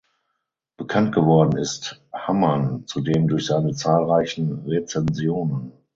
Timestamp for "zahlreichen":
3.75-4.63